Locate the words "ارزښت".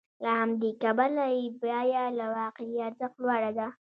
2.87-3.15